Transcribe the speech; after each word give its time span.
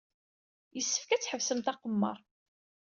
Yessefk 0.75 1.09
ad 1.11 1.21
tḥebsemt 1.21 1.71
aqemmer. 1.71 2.17